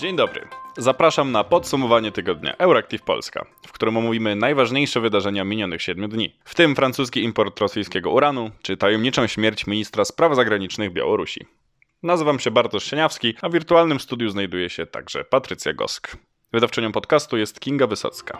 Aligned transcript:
Dzień 0.00 0.16
dobry. 0.16 0.48
Zapraszam 0.78 1.32
na 1.32 1.44
podsumowanie 1.44 2.12
tygodnia 2.12 2.56
Euractiv 2.56 3.02
Polska, 3.02 3.46
w 3.66 3.72
którym 3.72 3.96
omówimy 3.96 4.36
najważniejsze 4.36 5.00
wydarzenia 5.00 5.44
minionych 5.44 5.82
7 5.82 6.10
dni, 6.10 6.36
w 6.44 6.54
tym 6.54 6.76
francuski 6.76 7.22
import 7.24 7.60
rosyjskiego 7.60 8.10
uranu, 8.10 8.50
czy 8.62 8.76
tajemniczą 8.76 9.26
śmierć 9.26 9.66
ministra 9.66 10.04
spraw 10.04 10.36
zagranicznych 10.36 10.92
Białorusi. 10.92 11.46
Nazywam 12.02 12.38
się 12.38 12.50
Bartosz 12.50 12.84
Sieniawski, 12.84 13.34
a 13.42 13.48
w 13.48 13.52
wirtualnym 13.52 14.00
studiu 14.00 14.30
znajduje 14.30 14.70
się 14.70 14.86
także 14.86 15.24
Patrycja 15.24 15.72
Gosk. 15.72 16.16
Wydawczynią 16.52 16.92
podcastu 16.92 17.36
jest 17.36 17.60
Kinga 17.60 17.86
Wysocka. 17.86 18.38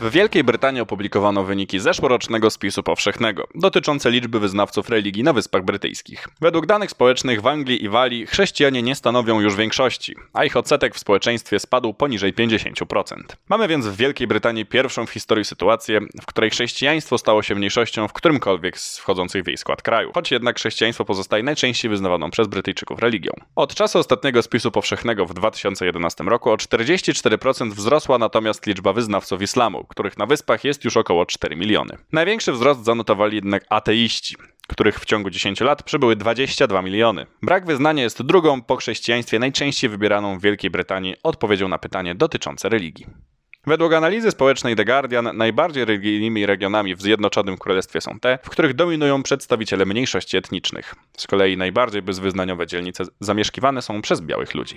W 0.00 0.10
Wielkiej 0.10 0.44
Brytanii 0.44 0.80
opublikowano 0.80 1.44
wyniki 1.44 1.80
zeszłorocznego 1.80 2.50
spisu 2.50 2.82
powszechnego, 2.82 3.48
dotyczące 3.54 4.10
liczby 4.10 4.40
wyznawców 4.40 4.88
religii 4.88 5.22
na 5.22 5.32
Wyspach 5.32 5.64
Brytyjskich. 5.64 6.28
Według 6.40 6.66
danych 6.66 6.90
społecznych 6.90 7.42
w 7.42 7.46
Anglii 7.46 7.84
i 7.84 7.88
Walii 7.88 8.26
chrześcijanie 8.26 8.82
nie 8.82 8.94
stanowią 8.94 9.40
już 9.40 9.56
większości, 9.56 10.14
a 10.32 10.44
ich 10.44 10.56
odsetek 10.56 10.94
w 10.94 10.98
społeczeństwie 10.98 11.58
spadł 11.58 11.94
poniżej 11.94 12.34
50%. 12.34 13.14
Mamy 13.48 13.68
więc 13.68 13.86
w 13.86 13.96
Wielkiej 13.96 14.26
Brytanii 14.26 14.66
pierwszą 14.66 15.06
w 15.06 15.10
historii 15.10 15.44
sytuację, 15.44 16.00
w 16.22 16.26
której 16.26 16.50
chrześcijaństwo 16.50 17.18
stało 17.18 17.42
się 17.42 17.54
mniejszością 17.54 18.08
w 18.08 18.12
którymkolwiek 18.12 18.78
z 18.78 18.98
wchodzących 18.98 19.44
w 19.44 19.46
jej 19.46 19.56
skład 19.56 19.82
kraju, 19.82 20.10
choć 20.14 20.30
jednak 20.30 20.56
chrześcijaństwo 20.56 21.04
pozostaje 21.04 21.42
najczęściej 21.42 21.90
wyznawaną 21.90 22.30
przez 22.30 22.46
Brytyjczyków 22.48 22.98
religią. 22.98 23.32
Od 23.56 23.74
czasu 23.74 23.98
ostatniego 23.98 24.42
spisu 24.42 24.70
powszechnego 24.70 25.26
w 25.26 25.34
2011 25.34 26.24
roku 26.24 26.50
o 26.50 26.56
44% 26.56 27.70
wzrosła 27.70 28.18
natomiast 28.18 28.66
liczba 28.66 28.92
wyznawców 28.92 29.42
islamu, 29.42 29.83
których 29.86 30.18
na 30.18 30.26
wyspach 30.26 30.64
jest 30.64 30.84
już 30.84 30.96
około 30.96 31.26
4 31.26 31.56
miliony. 31.56 31.96
Największy 32.12 32.52
wzrost 32.52 32.84
zanotowali 32.84 33.34
jednak 33.34 33.64
ateiści, 33.68 34.36
których 34.68 35.00
w 35.00 35.04
ciągu 35.04 35.30
10 35.30 35.60
lat 35.60 35.82
przybyły 35.82 36.16
22 36.16 36.82
miliony. 36.82 37.26
Brak 37.42 37.66
wyznania 37.66 38.02
jest 38.02 38.22
drugą 38.22 38.62
po 38.62 38.76
chrześcijaństwie 38.76 39.38
najczęściej 39.38 39.90
wybieraną 39.90 40.38
w 40.38 40.42
Wielkiej 40.42 40.70
Brytanii 40.70 41.16
odpowiedzią 41.22 41.68
na 41.68 41.78
pytanie 41.78 42.14
dotyczące 42.14 42.68
religii. 42.68 43.06
Według 43.66 43.92
analizy 43.92 44.30
społecznej 44.30 44.76
The 44.76 44.84
Guardian 44.84 45.30
najbardziej 45.34 45.84
religijnymi 45.84 46.46
regionami 46.46 46.94
w 46.94 47.02
Zjednoczonym 47.02 47.58
Królestwie 47.58 48.00
są 48.00 48.20
te, 48.20 48.38
w 48.42 48.50
których 48.50 48.74
dominują 48.74 49.22
przedstawiciele 49.22 49.86
mniejszości 49.86 50.36
etnicznych. 50.36 50.94
Z 51.16 51.26
kolei 51.26 51.56
najbardziej 51.56 52.02
bezwyznaniowe 52.02 52.66
dzielnice 52.66 53.04
zamieszkiwane 53.20 53.82
są 53.82 54.02
przez 54.02 54.20
białych 54.20 54.54
ludzi. 54.54 54.76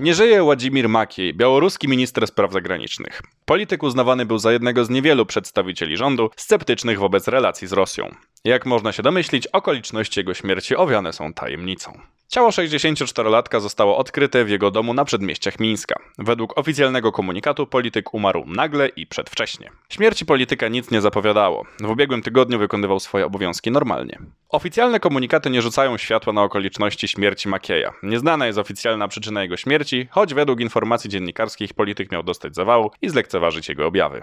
Nie 0.00 0.14
żyje 0.14 0.42
Władimir 0.42 0.88
Makiej, 0.88 1.34
białoruski 1.34 1.88
minister 1.88 2.26
spraw 2.26 2.52
zagranicznych. 2.52 3.22
Polityk 3.44 3.82
uznawany 3.82 4.26
był 4.26 4.38
za 4.38 4.52
jednego 4.52 4.84
z 4.84 4.90
niewielu 4.90 5.26
przedstawicieli 5.26 5.96
rządu 5.96 6.30
sceptycznych 6.36 6.98
wobec 6.98 7.28
relacji 7.28 7.68
z 7.68 7.72
Rosją. 7.72 8.14
Jak 8.44 8.66
można 8.66 8.92
się 8.92 9.02
domyślić, 9.02 9.46
okoliczności 9.46 10.20
jego 10.20 10.34
śmierci 10.34 10.76
owiane 10.76 11.12
są 11.12 11.32
tajemnicą. 11.32 12.00
Ciało 12.30 12.50
64-latka 12.50 13.60
zostało 13.60 13.96
odkryte 13.96 14.44
w 14.44 14.50
jego 14.50 14.70
domu 14.70 14.94
na 14.94 15.04
przedmieściach 15.04 15.60
Mińska. 15.60 16.00
Według 16.18 16.58
oficjalnego 16.58 17.12
komunikatu 17.12 17.66
polityk 17.66 18.14
umarł 18.14 18.44
nagle 18.46 18.88
i 18.88 19.06
przedwcześnie. 19.06 19.70
Śmierci 19.88 20.26
polityka 20.26 20.68
nic 20.68 20.90
nie 20.90 21.00
zapowiadało. 21.00 21.66
W 21.80 21.90
ubiegłym 21.90 22.22
tygodniu 22.22 22.58
wykonywał 22.58 23.00
swoje 23.00 23.26
obowiązki 23.26 23.70
normalnie. 23.70 24.18
Oficjalne 24.48 25.00
komunikaty 25.00 25.50
nie 25.50 25.62
rzucają 25.62 25.98
światła 25.98 26.32
na 26.32 26.42
okoliczności 26.42 27.08
śmierci 27.08 27.48
Makieja. 27.48 27.92
Nieznana 28.02 28.46
jest 28.46 28.58
oficjalna 28.58 29.08
przyczyna 29.08 29.42
jego 29.42 29.56
śmierci, 29.56 30.08
choć 30.10 30.34
według 30.34 30.60
informacji 30.60 31.10
dziennikarskich 31.10 31.74
polityk 31.74 32.12
miał 32.12 32.22
dostać 32.22 32.54
zawału 32.54 32.90
i 33.02 33.08
zlekceważyć 33.08 33.68
jego 33.68 33.86
objawy. 33.86 34.22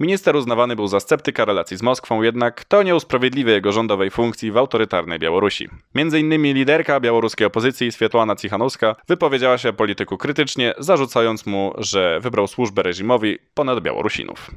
Minister 0.00 0.36
uznawany 0.36 0.76
był 0.76 0.86
za 0.86 1.00
sceptyka 1.00 1.44
relacji 1.44 1.76
z 1.76 1.82
Moskwą, 1.82 2.22
jednak 2.22 2.64
to 2.64 2.82
nie 2.82 2.96
usprawiedliwia 2.96 3.52
jego 3.52 3.72
rządowej 3.72 4.10
funkcji 4.10 4.52
w 4.52 4.56
autorytarnej 4.56 5.18
Białorusi. 5.18 5.68
Między 5.94 6.20
innymi 6.20 6.54
liderka 6.54 7.00
białoruskiej 7.00 7.46
opozycji 7.46 7.92
Swiatłana 7.92 8.36
Cichanowska 8.36 8.96
wypowiedziała 9.08 9.58
się 9.58 9.72
polityku 9.72 10.18
krytycznie, 10.18 10.74
zarzucając 10.78 11.46
mu, 11.46 11.72
że 11.78 12.20
wybrał 12.20 12.46
służbę 12.46 12.82
reżimowi 12.82 13.38
ponad 13.54 13.80
Białorusinów. 13.80 14.50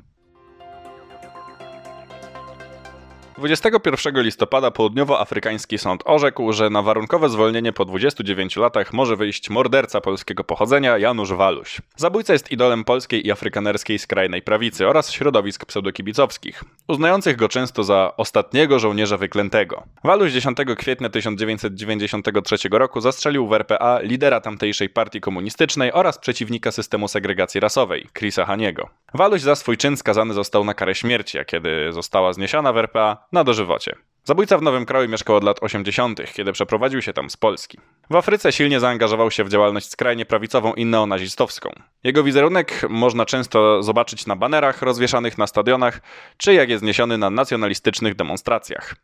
21 3.39 4.21
listopada 4.23 4.71
południowoafrykański 4.71 5.77
sąd 5.77 6.03
orzekł, 6.05 6.53
że 6.53 6.69
na 6.69 6.81
warunkowe 6.81 7.29
zwolnienie 7.29 7.73
po 7.73 7.85
29 7.85 8.55
latach 8.55 8.93
może 8.93 9.15
wyjść 9.15 9.49
morderca 9.49 10.01
polskiego 10.01 10.43
pochodzenia 10.43 10.97
Janusz 10.97 11.33
Waluś. 11.33 11.81
Zabójca 11.95 12.33
jest 12.33 12.51
idolem 12.51 12.83
polskiej 12.83 13.27
i 13.27 13.31
afrykanerskiej 13.31 13.99
skrajnej 13.99 14.41
prawicy 14.41 14.87
oraz 14.87 15.11
środowisk 15.11 15.65
pseudokibicowskich, 15.65 16.63
uznających 16.87 17.35
go 17.35 17.49
często 17.49 17.83
za 17.83 18.13
ostatniego 18.17 18.79
żołnierza 18.79 19.17
wyklętego. 19.17 19.83
Waluś 20.03 20.31
10 20.31 20.57
kwietnia 20.77 21.09
1993 21.09 22.57
roku 22.71 23.01
zastrzelił 23.01 23.47
w 23.47 23.53
RPA 23.53 23.99
lidera 24.01 24.41
tamtejszej 24.41 24.89
partii 24.89 25.21
komunistycznej 25.21 25.93
oraz 25.93 26.17
przeciwnika 26.17 26.71
systemu 26.71 27.07
segregacji 27.07 27.59
rasowej, 27.59 28.07
Chrisa 28.17 28.45
Haniego. 28.45 28.89
Waluś 29.13 29.41
za 29.41 29.55
swój 29.55 29.77
czyn 29.77 29.97
skazany 29.97 30.33
został 30.33 30.63
na 30.63 30.73
karę 30.73 30.95
śmierci, 30.95 31.39
a 31.39 31.45
kiedy 31.45 31.91
została 31.91 32.33
zniesiona 32.33 32.73
w 32.73 32.77
RPA, 32.77 33.28
na 33.31 33.43
dożywocie. 33.43 33.95
Zabójca 34.23 34.57
w 34.57 34.61
Nowym 34.61 34.85
Kraju 34.85 35.09
mieszkał 35.09 35.35
od 35.35 35.43
lat 35.43 35.57
80., 35.61 36.33
kiedy 36.33 36.51
przeprowadził 36.51 37.01
się 37.01 37.13
tam 37.13 37.29
z 37.29 37.37
Polski. 37.37 37.77
W 38.09 38.15
Afryce 38.15 38.51
silnie 38.51 38.79
zaangażował 38.79 39.31
się 39.31 39.43
w 39.43 39.49
działalność 39.49 39.91
skrajnie 39.91 40.25
prawicową 40.25 40.73
i 40.73 40.85
neonazistowską. 40.85 41.69
Jego 42.03 42.23
wizerunek 42.23 42.85
można 42.89 43.25
często 43.25 43.83
zobaczyć 43.83 44.25
na 44.25 44.35
banerach 44.35 44.81
rozwieszanych 44.81 45.37
na 45.37 45.47
stadionach, 45.47 46.01
czy 46.37 46.53
jak 46.53 46.69
jest 46.69 46.83
zniesiony 46.83 47.17
na 47.17 47.29
nacjonalistycznych 47.29 48.15
demonstracjach. 48.15 48.95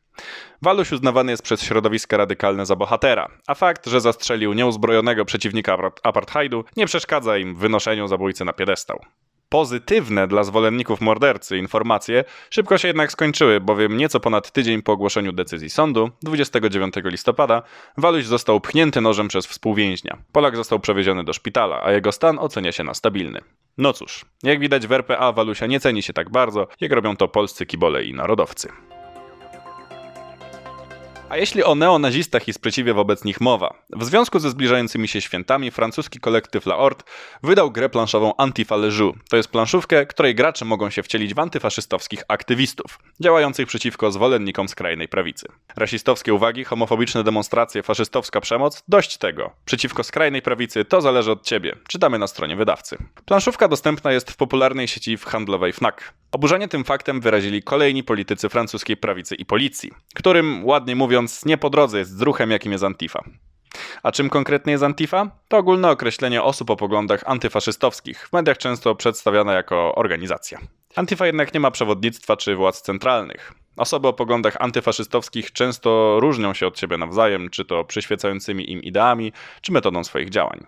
Waluś 0.61 0.91
uznawany 0.91 1.31
jest 1.31 1.43
przez 1.43 1.61
środowiska 1.61 2.17
radykalne 2.17 2.65
za 2.65 2.75
bohatera, 2.75 3.27
a 3.47 3.55
fakt, 3.55 3.85
że 3.85 4.01
zastrzelił 4.01 4.53
nieuzbrojonego 4.53 5.25
przeciwnika 5.25 5.77
apartheidu 6.03 6.65
nie 6.77 6.85
przeszkadza 6.85 7.37
im 7.37 7.55
w 7.55 7.57
wynoszeniu 7.57 8.07
zabójcy 8.07 8.45
na 8.45 8.53
piedestał 8.53 8.99
pozytywne 9.55 10.27
dla 10.27 10.43
zwolenników 10.43 11.01
mordercy 11.01 11.57
informacje 11.57 12.23
szybko 12.49 12.77
się 12.77 12.87
jednak 12.87 13.11
skończyły, 13.11 13.59
bowiem 13.59 13.97
nieco 13.97 14.19
ponad 14.19 14.51
tydzień 14.51 14.81
po 14.81 14.91
ogłoszeniu 14.91 15.31
decyzji 15.31 15.69
sądu, 15.69 16.09
29 16.21 16.95
listopada, 17.05 17.61
Waluś 17.97 18.25
został 18.25 18.61
pchnięty 18.61 19.01
nożem 19.01 19.27
przez 19.27 19.45
współwięźnia. 19.45 20.17
Polak 20.31 20.55
został 20.55 20.79
przewieziony 20.79 21.23
do 21.23 21.33
szpitala, 21.33 21.81
a 21.83 21.91
jego 21.91 22.11
stan 22.11 22.39
ocenia 22.39 22.71
się 22.71 22.83
na 22.83 22.93
stabilny. 22.93 23.41
No 23.77 23.93
cóż, 23.93 24.25
jak 24.43 24.59
widać 24.59 24.87
w 24.87 24.91
RPA 24.91 25.31
Walusia 25.31 25.65
nie 25.65 25.79
ceni 25.79 26.03
się 26.03 26.13
tak 26.13 26.29
bardzo, 26.29 26.67
jak 26.81 26.91
robią 26.91 27.15
to 27.15 27.27
polscy 27.27 27.65
kibole 27.65 28.03
i 28.03 28.13
narodowcy. 28.13 28.69
A 31.35 31.37
jeśli 31.37 31.63
o 31.63 31.75
neonazistach 31.75 32.47
i 32.47 32.53
sprzeciwie 32.53 32.93
wobec 32.93 33.23
nich 33.23 33.41
mowa? 33.41 33.83
W 33.89 34.03
związku 34.03 34.39
ze 34.39 34.49
zbliżającymi 34.49 35.07
się 35.07 35.21
świętami 35.21 35.71
francuski 35.71 36.19
kolektyw 36.19 36.65
La 36.65 36.75
Horde 36.75 37.03
wydał 37.43 37.71
grę 37.71 37.89
planszową 37.89 38.33
Antifa 38.37 38.75
Le 38.75 38.87
Joux. 38.87 39.19
To 39.29 39.37
jest 39.37 39.49
planszówkę, 39.49 40.05
której 40.05 40.35
gracze 40.35 40.65
mogą 40.65 40.89
się 40.89 41.03
wcielić 41.03 41.33
w 41.33 41.39
antyfaszystowskich 41.39 42.23
aktywistów, 42.27 42.99
działających 43.19 43.67
przeciwko 43.67 44.11
zwolennikom 44.11 44.69
skrajnej 44.69 45.07
prawicy. 45.07 45.47
Rasistowskie 45.77 46.33
uwagi, 46.33 46.63
homofobiczne 46.63 47.23
demonstracje, 47.23 47.83
faszystowska 47.83 48.41
przemoc? 48.41 48.83
Dość 48.87 49.17
tego. 49.17 49.51
Przeciwko 49.65 50.03
skrajnej 50.03 50.41
prawicy 50.41 50.85
to 50.85 51.01
zależy 51.01 51.31
od 51.31 51.43
ciebie. 51.43 51.75
Czytamy 51.87 52.19
na 52.19 52.27
stronie 52.27 52.55
wydawcy. 52.55 52.97
Planszówka 53.25 53.67
dostępna 53.67 54.11
jest 54.11 54.31
w 54.31 54.35
popularnej 54.35 54.87
sieci 54.87 55.17
handlowej 55.17 55.73
Fnac. 55.73 55.95
Oburzenie 56.31 56.67
tym 56.67 56.83
faktem 56.83 57.21
wyrazili 57.21 57.63
kolejni 57.63 58.03
politycy 58.03 58.49
francuskiej 58.49 58.97
prawicy 58.97 59.35
i 59.35 59.45
policji, 59.45 59.91
którym, 60.15 60.65
ładnie 60.65 60.95
mówiąc, 60.95 61.24
nie 61.45 61.57
po 61.57 61.69
drodze 61.69 61.99
jest 61.99 62.17
z 62.17 62.21
ruchem, 62.21 62.51
jakim 62.51 62.71
jest 62.71 62.83
Antifa. 62.83 63.23
A 64.03 64.11
czym 64.11 64.29
konkretnie 64.29 64.71
jest 64.71 64.83
Antifa? 64.83 65.31
To 65.47 65.57
ogólne 65.57 65.89
określenie 65.89 66.43
osób 66.43 66.69
o 66.69 66.75
poglądach 66.75 67.23
antyfaszystowskich, 67.25 68.27
w 68.27 68.33
mediach 68.33 68.57
często 68.57 68.95
przedstawiana 68.95 69.53
jako 69.53 69.95
organizacja. 69.95 70.59
Antifa 70.95 71.25
jednak 71.25 71.53
nie 71.53 71.59
ma 71.59 71.71
przewodnictwa 71.71 72.37
czy 72.37 72.55
władz 72.55 72.81
centralnych. 72.81 73.53
Osoby 73.77 74.07
o 74.07 74.13
poglądach 74.13 74.57
antyfaszystowskich 74.59 75.51
często 75.51 76.19
różnią 76.19 76.53
się 76.53 76.67
od 76.67 76.79
siebie 76.79 76.97
nawzajem, 76.97 77.49
czy 77.49 77.65
to 77.65 77.83
przyświecającymi 77.83 78.71
im 78.71 78.83
ideami, 78.83 79.33
czy 79.61 79.71
metodą 79.71 80.03
swoich 80.03 80.29
działań. 80.29 80.65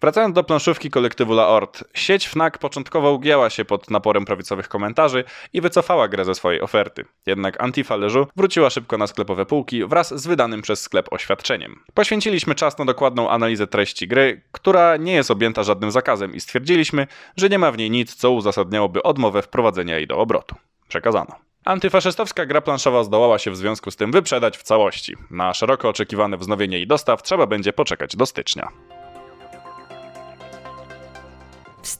Wracając 0.00 0.34
do 0.34 0.44
planszówki 0.44 0.90
kolektywu 0.90 1.32
La 1.32 1.48
Ort, 1.48 1.84
sieć 1.94 2.28
Fnac 2.28 2.58
początkowo 2.58 3.12
ugięła 3.12 3.50
się 3.50 3.64
pod 3.64 3.90
naporem 3.90 4.24
prawicowych 4.24 4.68
komentarzy 4.68 5.24
i 5.52 5.60
wycofała 5.60 6.08
grę 6.08 6.24
ze 6.24 6.34
swojej 6.34 6.60
oferty. 6.60 7.04
Jednak 7.26 7.62
Antifa 7.62 7.96
Leżu 7.96 8.26
wróciła 8.36 8.70
szybko 8.70 8.98
na 8.98 9.06
sklepowe 9.06 9.46
półki 9.46 9.84
wraz 9.84 10.20
z 10.20 10.26
wydanym 10.26 10.62
przez 10.62 10.80
sklep 10.80 11.12
oświadczeniem. 11.12 11.80
Poświęciliśmy 11.94 12.54
czas 12.54 12.78
na 12.78 12.84
dokładną 12.84 13.30
analizę 13.30 13.66
treści 13.66 14.08
gry, 14.08 14.42
która 14.52 14.96
nie 14.96 15.12
jest 15.12 15.30
objęta 15.30 15.62
żadnym 15.62 15.90
zakazem 15.90 16.34
i 16.34 16.40
stwierdziliśmy, 16.40 17.06
że 17.36 17.48
nie 17.48 17.58
ma 17.58 17.72
w 17.72 17.78
niej 17.78 17.90
nic, 17.90 18.14
co 18.14 18.30
uzasadniałoby 18.30 19.02
odmowę 19.02 19.42
wprowadzenia 19.42 19.96
jej 19.96 20.06
do 20.06 20.18
obrotu. 20.18 20.54
Przekazano. 20.88 21.34
Antyfaszystowska 21.64 22.46
gra 22.46 22.60
planszowa 22.60 23.04
zdołała 23.04 23.38
się 23.38 23.50
w 23.50 23.56
związku 23.56 23.90
z 23.90 23.96
tym 23.96 24.12
wyprzedać 24.12 24.58
w 24.58 24.62
całości. 24.62 25.16
Na 25.30 25.54
szeroko 25.54 25.88
oczekiwane 25.88 26.36
wznowienie 26.36 26.76
jej 26.76 26.86
dostaw 26.86 27.22
trzeba 27.22 27.46
będzie 27.46 27.72
poczekać 27.72 28.16
do 28.16 28.26
stycznia. 28.26 28.68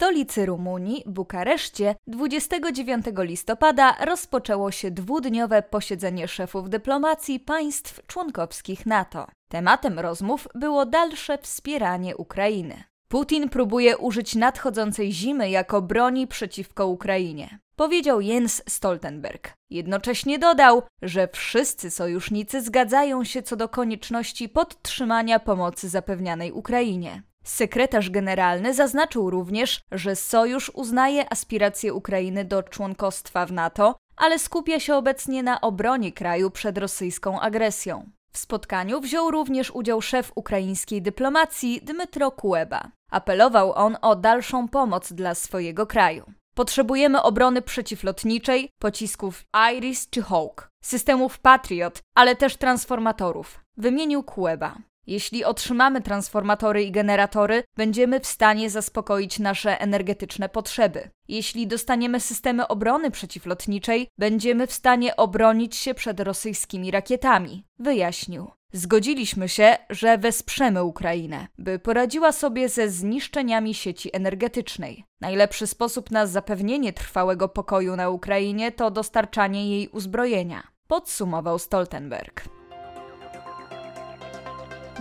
Stolicy 0.00 0.46
Rumunii, 0.46 1.02
Bukareszcie, 1.06 1.94
29 2.06 3.06
listopada 3.18 3.96
rozpoczęło 4.04 4.70
się 4.70 4.90
dwudniowe 4.90 5.62
posiedzenie 5.62 6.28
szefów 6.28 6.70
dyplomacji 6.70 7.40
państw 7.40 8.06
członkowskich 8.06 8.86
NATO. 8.86 9.26
Tematem 9.48 9.98
rozmów 9.98 10.48
było 10.54 10.86
dalsze 10.86 11.38
wspieranie 11.38 12.16
Ukrainy. 12.16 12.84
Putin 13.08 13.48
próbuje 13.48 13.98
użyć 13.98 14.34
nadchodzącej 14.34 15.12
zimy 15.12 15.50
jako 15.50 15.82
broni 15.82 16.26
przeciwko 16.26 16.86
Ukrainie. 16.86 17.58
Powiedział 17.76 18.20
Jens 18.20 18.62
Stoltenberg. 18.68 19.52
Jednocześnie 19.70 20.38
dodał, 20.38 20.82
że 21.02 21.28
wszyscy 21.28 21.90
sojusznicy 21.90 22.62
zgadzają 22.62 23.24
się 23.24 23.42
co 23.42 23.56
do 23.56 23.68
konieczności 23.68 24.48
podtrzymania 24.48 25.38
pomocy 25.38 25.88
zapewnianej 25.88 26.52
Ukrainie. 26.52 27.22
Sekretarz 27.44 28.10
generalny 28.10 28.74
zaznaczył 28.74 29.30
również, 29.30 29.80
że 29.92 30.16
sojusz 30.16 30.70
uznaje 30.74 31.32
aspiracje 31.32 31.94
Ukrainy 31.94 32.44
do 32.44 32.62
członkostwa 32.62 33.46
w 33.46 33.52
NATO, 33.52 33.96
ale 34.16 34.38
skupia 34.38 34.80
się 34.80 34.94
obecnie 34.94 35.42
na 35.42 35.60
obronie 35.60 36.12
kraju 36.12 36.50
przed 36.50 36.78
rosyjską 36.78 37.40
agresją. 37.40 38.10
W 38.32 38.38
spotkaniu 38.38 39.00
wziął 39.00 39.30
również 39.30 39.70
udział 39.70 40.02
szef 40.02 40.32
ukraińskiej 40.34 41.02
dyplomacji 41.02 41.80
Dmytro 41.82 42.30
Kuleba. 42.30 42.90
Apelował 43.10 43.72
on 43.72 43.96
o 44.02 44.16
dalszą 44.16 44.68
pomoc 44.68 45.12
dla 45.12 45.34
swojego 45.34 45.86
kraju. 45.86 46.32
Potrzebujemy 46.54 47.22
obrony 47.22 47.62
przeciwlotniczej, 47.62 48.70
pocisków 48.78 49.44
Iris 49.72 50.10
czy 50.10 50.22
Hawk, 50.22 50.68
systemów 50.84 51.38
Patriot, 51.38 52.02
ale 52.14 52.36
też 52.36 52.56
transformatorów, 52.56 53.60
wymienił 53.76 54.22
Kuleba. 54.22 54.76
Jeśli 55.10 55.44
otrzymamy 55.44 56.00
transformatory 56.00 56.84
i 56.84 56.92
generatory, 56.92 57.62
będziemy 57.76 58.20
w 58.20 58.26
stanie 58.26 58.70
zaspokoić 58.70 59.38
nasze 59.38 59.80
energetyczne 59.80 60.48
potrzeby. 60.48 61.10
Jeśli 61.28 61.66
dostaniemy 61.66 62.20
systemy 62.20 62.68
obrony 62.68 63.10
przeciwlotniczej, 63.10 64.08
będziemy 64.18 64.66
w 64.66 64.72
stanie 64.72 65.16
obronić 65.16 65.76
się 65.76 65.94
przed 65.94 66.20
rosyjskimi 66.20 66.90
rakietami, 66.90 67.64
wyjaśnił. 67.78 68.50
Zgodziliśmy 68.72 69.48
się, 69.48 69.76
że 69.90 70.18
wesprzemy 70.18 70.84
Ukrainę, 70.84 71.46
by 71.58 71.78
poradziła 71.78 72.32
sobie 72.32 72.68
ze 72.68 72.88
zniszczeniami 72.88 73.74
sieci 73.74 74.10
energetycznej. 74.12 75.04
Najlepszy 75.20 75.66
sposób 75.66 76.10
na 76.10 76.26
zapewnienie 76.26 76.92
trwałego 76.92 77.48
pokoju 77.48 77.96
na 77.96 78.10
Ukrainie 78.10 78.72
to 78.72 78.90
dostarczanie 78.90 79.70
jej 79.70 79.88
uzbrojenia, 79.88 80.62
podsumował 80.88 81.58
Stoltenberg. 81.58 82.59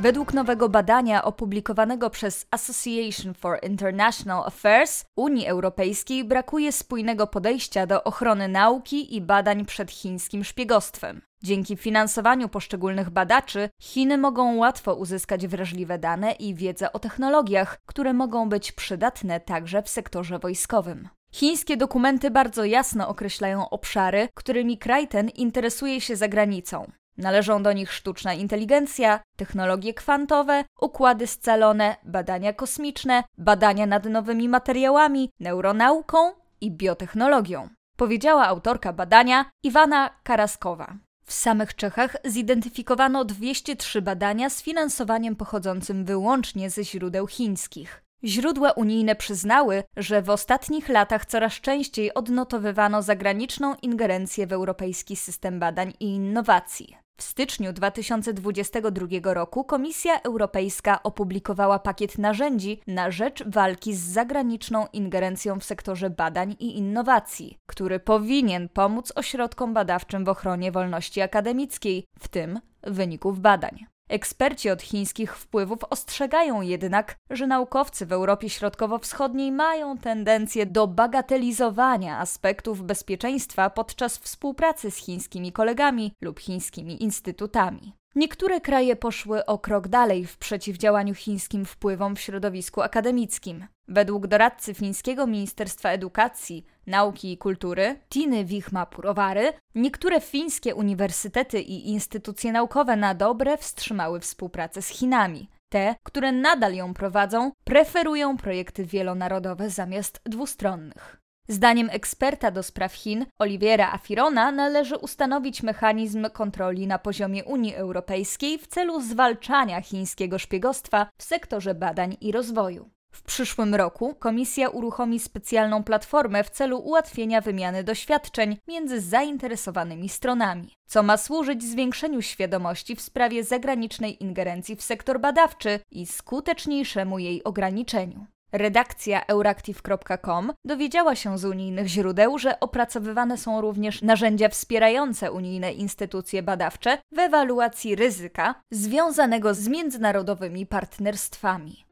Według 0.01 0.34
nowego 0.34 0.69
badania 0.69 1.24
opublikowanego 1.24 2.10
przez 2.10 2.48
Association 2.51 3.34
for 3.34 3.60
International 3.63 4.44
Affairs 4.48 5.06
Unii 5.16 5.48
Europejskiej 5.48 6.24
brakuje 6.24 6.72
spójnego 6.72 7.28
podejścia 7.28 7.88
do 7.88 8.04
ochrony 8.04 8.48
nauki 8.48 9.16
i 9.16 9.22
badań 9.22 9.66
przed 9.66 9.92
chińskim 9.92 10.44
szpiegostwem. 10.44 11.22
Dzięki 11.44 11.78
finansowaniu 11.78 12.50
poszczególnych 12.50 13.10
badaczy, 13.10 13.69
Chiny 13.81 14.18
mogą 14.18 14.57
łatwo 14.57 14.96
uzyskać 14.96 15.48
wrażliwe 15.48 15.98
dane 15.98 16.31
i 16.31 16.56
wiedzę 16.56 16.94
o 16.94 17.00
technologiach, 17.00 17.80
które 17.86 18.13
mogą 18.13 18.50
być 18.50 18.72
przydatne 18.72 19.40
także 19.40 19.81
w 19.81 19.90
sektorze 19.90 20.40
wojskowym. 20.40 21.10
Chińskie 21.31 21.78
dokumenty 21.78 22.31
bardzo 22.31 22.66
jasno 22.66 23.07
określają 23.07 23.69
obszary, 23.69 24.30
którymi 24.34 24.78
kraj 24.78 25.07
ten 25.07 25.30
interesuje 25.30 26.01
się 26.01 26.16
za 26.16 26.28
granicą. 26.28 26.92
Należą 27.19 27.63
do 27.63 27.74
nich 27.74 27.94
sztuczna 27.94 28.33
inteligencja, 28.33 29.19
technologie 29.36 29.94
kwantowe, 29.94 30.63
układy 30.81 31.27
scalone, 31.27 31.95
badania 32.04 32.54
kosmiczne, 32.54 33.24
badania 33.38 33.86
nad 33.86 34.06
nowymi 34.06 34.50
materiałami, 34.50 35.30
neuronauką 35.39 36.18
i 36.62 36.71
biotechnologią, 36.71 37.69
powiedziała 37.98 38.48
autorka 38.48 38.94
badania 38.94 39.45
Iwana 39.63 40.10
Karaskowa. 40.24 40.94
W 41.25 41.33
samych 41.33 41.75
Czechach 41.75 42.16
zidentyfikowano 42.25 43.25
203 43.25 44.01
badania 44.01 44.50
z 44.50 44.63
finansowaniem 44.63 45.36
pochodzącym 45.36 46.06
wyłącznie 46.06 46.69
ze 46.69 46.83
źródeł 46.83 47.27
chińskich. 47.27 48.04
Źródła 48.24 48.72
unijne 48.72 49.15
przyznały, 49.15 49.83
że 49.98 50.22
w 50.22 50.30
ostatnich 50.30 50.89
latach 50.89 51.25
coraz 51.25 51.54
częściej 51.54 52.13
odnotowywano 52.13 53.01
zagraniczną 53.01 53.75
ingerencję 53.81 54.48
w 54.48 54.54
europejski 54.54 55.15
system 55.15 55.60
badań 55.60 55.94
i 56.00 56.06
innowacji. 56.06 56.98
W 57.19 57.24
styczniu 57.24 57.74
2022 57.74 59.33
roku 59.33 59.63
Komisja 59.63 60.21
Europejska 60.21 61.04
opublikowała 61.04 61.80
pakiet 61.80 62.18
narzędzi 62.18 62.81
na 62.88 63.12
rzecz 63.12 63.44
walki 63.48 63.95
z 63.95 64.00
zagraniczną 64.00 64.88
ingerencją 64.94 65.60
w 65.60 65.63
sektorze 65.63 66.10
badań 66.10 66.56
i 66.60 66.77
innowacji, 66.77 67.57
który 67.66 68.00
powinien 68.00 68.69
pomóc 68.69 69.13
ośrodkom 69.16 69.74
badawczym 69.74 70.25
w 70.25 70.30
ochronie 70.30 70.71
wolności 70.71 71.21
akademickiej, 71.21 72.06
w 72.19 72.27
tym 72.27 72.60
wyników 72.83 73.39
badań. 73.39 73.86
Eksperci 74.10 74.70
od 74.70 74.82
chińskich 74.82 75.38
wpływów 75.38 75.80
ostrzegają 75.90 76.62
jednak, 76.62 77.16
że 77.30 77.48
naukowcy 77.48 78.06
w 78.06 78.12
Europie 78.12 78.50
Środkowo-Wschodniej 78.50 79.52
mają 79.52 79.98
tendencję 79.98 80.66
do 80.66 80.88
bagatelizowania 80.88 82.18
aspektów 82.18 82.84
bezpieczeństwa 82.84 83.70
podczas 83.70 84.18
współpracy 84.18 84.92
z 84.92 84.98
chińskimi 84.98 85.52
kolegami 85.52 86.12
lub 86.22 86.40
chińskimi 86.40 87.04
instytutami. 87.04 87.94
Niektóre 88.16 88.62
kraje 88.62 88.96
poszły 88.96 89.46
o 89.46 89.60
krok 89.60 89.88
dalej 89.88 90.26
w 90.26 90.38
przeciwdziałaniu 90.38 91.16
chińskim 91.16 91.66
wpływom 91.66 92.16
w 92.16 92.20
środowisku 92.20 92.82
akademickim. 92.82 93.68
Według 93.88 94.28
doradcy 94.28 94.74
fińskiego 94.74 95.28
Ministerstwa 95.28 95.90
Edukacji, 95.90 96.66
Nauki 96.89 97.31
i 97.31 97.38
Kultury, 97.38 98.00
Tiny 98.09 98.45
Wichma-Purowary, 98.45 99.53
niektóre 99.75 100.21
fińskie 100.21 100.75
uniwersytety 100.75 101.62
i 101.62 101.89
instytucje 101.89 102.51
naukowe 102.51 102.95
na 102.95 103.15
dobre 103.15 103.57
wstrzymały 103.57 104.19
współpracę 104.19 104.81
z 104.81 104.88
Chinami. 104.88 105.50
Te, 105.69 105.95
które 106.03 106.31
nadal 106.31 106.74
ją 106.74 106.94
prowadzą, 106.94 107.51
preferują 107.63 108.38
projekty 108.38 108.86
wielonarodowe 108.86 109.69
zamiast 109.69 110.21
dwustronnych. 110.25 111.21
Zdaniem 111.47 111.89
eksperta 111.91 112.51
do 112.51 112.63
spraw 112.63 112.94
Chin, 112.94 113.25
Oliviera 113.39 113.91
Afirona, 113.91 114.51
należy 114.51 114.97
ustanowić 114.97 115.63
mechanizm 115.63 116.30
kontroli 116.33 116.88
na 116.88 117.00
poziomie 117.00 117.44
Unii 117.44 117.75
Europejskiej 117.75 118.57
w 118.57 118.68
celu 118.68 119.01
zwalczania 119.01 119.81
chińskiego 119.81 120.39
szpiegostwa 120.39 121.09
w 121.18 121.24
sektorze 121.24 121.75
badań 121.75 122.18
i 122.21 122.31
rozwoju. 122.31 122.89
W 123.12 123.24
przyszłym 123.24 123.75
roku 123.75 124.16
komisja 124.16 124.70
uruchomi 124.70 125.20
specjalną 125.20 125.84
platformę 125.84 126.44
w 126.44 126.50
celu 126.50 126.80
ułatwienia 126.80 127.42
wymiany 127.42 127.84
doświadczeń 127.84 128.58
między 128.68 129.01
zainteresowanymi 129.01 130.10
stronami, 130.10 130.74
co 130.86 131.04
ma 131.04 131.18
służyć 131.18 131.63
zwiększeniu 131.63 132.22
świadomości 132.22 132.96
w 132.96 133.01
sprawie 133.01 133.44
zagranicznej 133.44 134.24
ingerencji 134.24 134.75
w 134.75 134.82
sektor 134.82 135.20
badawczy 135.20 135.80
i 135.92 136.06
skuteczniejszemu 136.06 137.20
jej 137.20 137.44
ograniczeniu. 137.44 138.25
Redakcja 138.51 139.25
euractiv.com 139.25 140.54
dowiedziała 140.66 141.16
się 141.16 141.38
z 141.38 141.46
unijnych 141.46 141.88
źródeł, 141.88 142.38
że 142.38 142.60
opracowywane 142.60 143.38
są 143.38 143.62
również 143.62 144.01
narzędzia 144.01 144.50
wspierające 144.50 145.32
unijne 145.32 145.74
instytucje 145.74 146.44
badawcze 146.44 146.98
w 147.12 147.20
ewaluacji 147.20 147.96
ryzyka 147.96 148.56
związanego 148.72 149.54
z 149.54 149.68
międzynarodowymi 149.68 150.66
partnerstwami. 150.66 151.88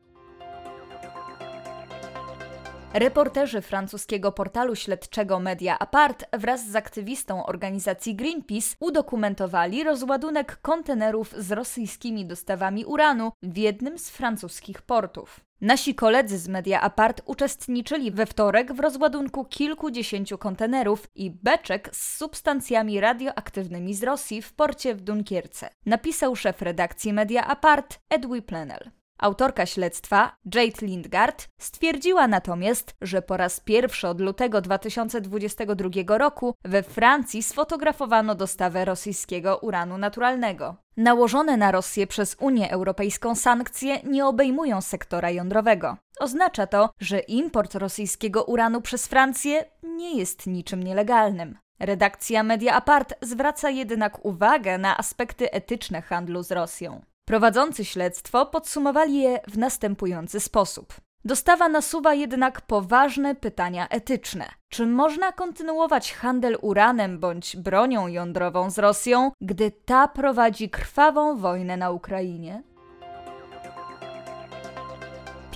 Reporterzy 3.00 3.62
francuskiego 3.62 4.32
portalu 4.32 4.76
śledczego 4.76 5.40
Media 5.40 5.80
Apart 5.80 6.26
wraz 6.34 6.68
z 6.68 6.76
aktywistą 6.76 7.46
organizacji 7.46 8.16
Greenpeace 8.16 8.76
udokumentowali 8.80 9.84
rozładunek 9.84 10.62
kontenerów 10.62 11.34
z 11.38 11.52
rosyjskimi 11.52 12.26
dostawami 12.26 12.86
uranu 12.86 13.32
w 13.44 13.58
jednym 13.58 14.00
z 14.00 14.10
francuskich 14.10 14.82
portów. 14.82 15.40
Nasi 15.62 15.96
koledzy 15.96 16.38
z 16.38 16.48
Media 16.48 16.82
Apart 16.82 17.22
uczestniczyli 17.26 18.12
we 18.12 18.26
wtorek 18.26 18.74
w 18.74 18.80
rozładunku 18.80 19.46
kilkudziesięciu 19.46 20.38
kontenerów 20.38 21.08
i 21.16 21.32
beczek 21.32 21.90
z 21.92 22.18
substancjami 22.18 23.00
radioaktywnymi 23.00 23.94
z 23.94 24.04
Rosji 24.04 24.42
w 24.42 24.54
porcie 24.54 24.96
w 24.96 25.02
Dunkierce, 25.02 25.70
napisał 25.86 26.36
szef 26.36 26.62
redakcji 26.62 27.14
Media 27.14 27.48
Apart 27.48 28.00
Edwy 28.10 28.42
Plenel. 28.42 28.97
Autorka 29.18 29.66
śledztwa, 29.66 30.36
Jade 30.56 30.86
Lindgard, 30.86 31.48
stwierdziła 31.58 32.28
natomiast, 32.28 32.96
że 33.02 33.22
po 33.22 33.38
raz 33.38 33.60
pierwszy 33.60 34.08
od 34.08 34.22
lutego 34.22 34.62
2022 34.62 36.18
roku 36.18 36.56
we 36.66 36.84
Francji 36.84 37.44
sfotografowano 37.44 38.36
dostawę 38.36 38.86
rosyjskiego 38.86 39.58
uranu 39.58 39.98
naturalnego. 39.98 40.76
Nałożone 40.98 41.58
na 41.58 41.72
Rosję 41.72 42.08
przez 42.08 42.36
Unię 42.40 42.72
Europejską 42.72 43.36
sankcje 43.36 44.00
nie 44.04 44.26
obejmują 44.26 44.82
sektora 44.82 45.30
jądrowego. 45.30 45.98
Oznacza 46.20 46.68
to, 46.68 46.90
że 47.00 47.20
import 47.20 47.76
rosyjskiego 47.76 48.44
uranu 48.44 48.82
przez 48.82 49.08
Francję 49.08 49.66
nie 49.84 50.18
jest 50.18 50.48
niczym 50.48 50.84
nielegalnym. 50.84 51.58
Redakcja 51.80 52.44
Media 52.44 52.74
Apart 52.74 53.14
zwraca 53.22 53.70
jednak 53.70 54.26
uwagę 54.26 54.78
na 54.78 54.98
aspekty 54.98 55.52
etyczne 55.52 56.02
handlu 56.02 56.44
z 56.44 56.52
Rosją. 56.52 57.02
Prowadzący 57.28 57.86
śledztwo 57.86 58.46
podsumowali 58.46 59.22
je 59.22 59.40
w 59.48 59.58
następujący 59.58 60.40
sposób. 60.40 60.94
Dostawa 61.26 61.70
nasuwa 61.70 62.14
jednak 62.14 62.62
poważne 62.62 63.36
pytania 63.36 63.88
etyczne. 63.90 64.46
Czy 64.70 64.86
można 64.86 65.32
kontynuować 65.32 66.14
handel 66.14 66.58
uranem 66.62 67.20
bądź 67.20 67.58
bronią 67.58 68.08
jądrową 68.08 68.70
z 68.70 68.80
Rosją, 68.80 69.32
gdy 69.42 69.72
ta 69.72 70.08
prowadzi 70.08 70.70
krwawą 70.70 71.38
wojnę 71.38 71.78
na 71.78 71.92
Ukrainie? 71.92 72.64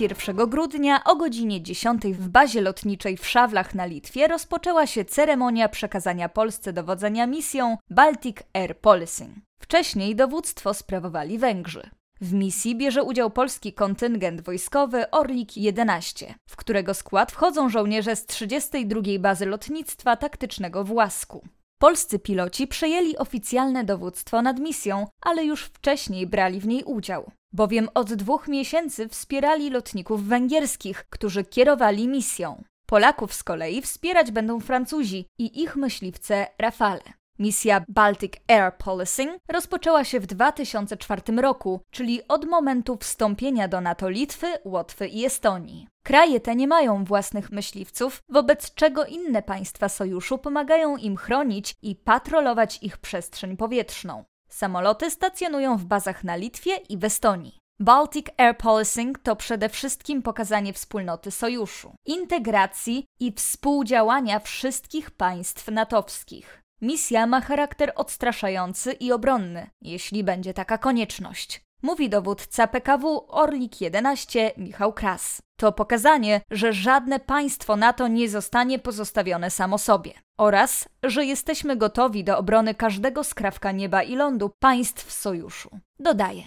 1 0.02 0.36
grudnia 0.36 1.04
o 1.04 1.16
godzinie 1.16 1.62
10 1.62 2.02
w 2.02 2.28
bazie 2.28 2.60
lotniczej 2.60 3.16
w 3.16 3.26
Szawlach 3.26 3.74
na 3.74 3.86
Litwie 3.86 4.28
rozpoczęła 4.28 4.86
się 4.86 5.04
ceremonia 5.04 5.68
przekazania 5.68 6.28
Polsce 6.28 6.72
dowodzenia 6.72 7.26
misją 7.26 7.76
Baltic 7.90 8.36
Air 8.54 8.78
Policing. 8.78 9.34
Wcześniej 9.60 10.16
dowództwo 10.16 10.74
sprawowali 10.74 11.38
Węgrzy. 11.38 11.90
W 12.20 12.32
misji 12.32 12.76
bierze 12.76 13.02
udział 13.02 13.30
polski 13.30 13.72
kontyngent 13.72 14.40
wojskowy 14.40 15.10
Orlik 15.10 15.56
11, 15.56 16.34
w 16.48 16.56
którego 16.56 16.94
skład 16.94 17.32
wchodzą 17.32 17.68
żołnierze 17.68 18.16
z 18.16 18.26
32. 18.26 19.00
Bazy 19.18 19.46
Lotnictwa 19.46 20.16
Taktycznego 20.16 20.84
w 20.84 20.92
Łasku. 20.92 21.44
Polscy 21.78 22.18
piloci 22.18 22.66
przejęli 22.66 23.16
oficjalne 23.16 23.84
dowództwo 23.84 24.42
nad 24.42 24.60
misją, 24.60 25.06
ale 25.20 25.44
już 25.44 25.64
wcześniej 25.64 26.26
brali 26.26 26.60
w 26.60 26.66
niej 26.66 26.84
udział, 26.84 27.30
bowiem 27.52 27.88
od 27.94 28.14
dwóch 28.14 28.48
miesięcy 28.48 29.08
wspierali 29.08 29.70
lotników 29.70 30.24
węgierskich, 30.24 31.04
którzy 31.10 31.44
kierowali 31.44 32.08
misją. 32.08 32.62
Polaków 32.86 33.34
z 33.34 33.44
kolei 33.44 33.82
wspierać 33.82 34.30
będą 34.30 34.60
Francuzi 34.60 35.26
i 35.38 35.62
ich 35.62 35.76
myśliwce 35.76 36.46
Rafale. 36.58 37.02
Misja 37.38 37.84
Baltic 37.88 38.32
Air 38.48 38.76
Policing 38.78 39.32
rozpoczęła 39.48 40.04
się 40.04 40.20
w 40.20 40.26
2004 40.26 41.22
roku, 41.36 41.80
czyli 41.90 42.28
od 42.28 42.44
momentu 42.44 42.96
wstąpienia 42.96 43.68
do 43.68 43.80
NATO 43.80 44.08
Litwy, 44.08 44.46
Łotwy 44.64 45.08
i 45.08 45.24
Estonii. 45.24 45.88
Kraje 46.02 46.40
te 46.40 46.56
nie 46.56 46.68
mają 46.68 47.04
własnych 47.04 47.50
myśliwców, 47.50 48.22
wobec 48.28 48.74
czego 48.74 49.04
inne 49.04 49.42
państwa 49.42 49.88
sojuszu 49.88 50.38
pomagają 50.38 50.96
im 50.96 51.16
chronić 51.16 51.74
i 51.82 51.96
patrolować 51.96 52.78
ich 52.82 52.98
przestrzeń 52.98 53.56
powietrzną. 53.56 54.24
Samoloty 54.52 55.10
stacjonują 55.10 55.76
w 55.76 55.84
bazach 55.84 56.24
na 56.24 56.36
Litwie 56.36 56.76
i 56.76 56.98
w 56.98 57.04
Estonii. 57.04 57.58
Baltic 57.80 58.26
Air 58.36 58.56
Policing 58.58 59.18
to 59.18 59.36
przede 59.36 59.68
wszystkim 59.68 60.22
pokazanie 60.22 60.72
wspólnoty 60.72 61.30
sojuszu, 61.30 61.94
integracji 62.06 63.04
i 63.20 63.32
współdziałania 63.32 64.40
wszystkich 64.40 65.10
państw 65.10 65.68
natowskich. 65.68 66.62
Misja 66.80 67.26
ma 67.26 67.40
charakter 67.40 67.92
odstraszający 67.96 68.92
i 68.92 69.12
obronny, 69.12 69.70
jeśli 69.82 70.24
będzie 70.24 70.54
taka 70.54 70.78
konieczność. 70.78 71.60
Mówi 71.82 72.08
dowódca 72.08 72.66
PKW 72.66 73.26
Orlik 73.28 73.80
11 73.80 74.52
Michał 74.56 74.92
Kras. 74.92 75.42
To 75.56 75.72
pokazanie, 75.72 76.40
że 76.50 76.72
żadne 76.72 77.20
państwo 77.20 77.76
NATO 77.76 78.08
nie 78.08 78.28
zostanie 78.28 78.78
pozostawione 78.78 79.50
samo 79.50 79.78
sobie 79.78 80.12
oraz, 80.38 80.88
że 81.02 81.24
jesteśmy 81.24 81.76
gotowi 81.76 82.24
do 82.24 82.38
obrony 82.38 82.74
każdego 82.74 83.24
skrawka 83.24 83.72
nieba 83.72 84.02
i 84.02 84.16
lądu 84.16 84.50
państw 84.58 85.12
sojuszu. 85.12 85.70
Dodaje. 85.98 86.42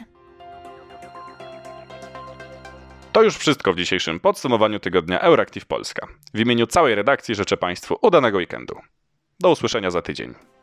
To 3.12 3.24
już 3.24 3.38
wszystko 3.38 3.74
w 3.74 3.78
dzisiejszym 3.78 4.20
podsumowaniu 4.20 4.80
tygodnia 4.80 5.20
Euractiv 5.20 5.66
Polska. 5.66 6.08
W 6.34 6.40
imieniu 6.40 6.68
całej 6.68 6.96
redakcji 6.96 7.36
życzę 7.36 7.58
Państwu 7.58 7.98
udanego 8.02 8.38
weekendu. 8.38 8.76
Do 9.40 9.52
usłyszenia 9.52 9.92
za 9.92 10.02
tydzień. 10.02 10.55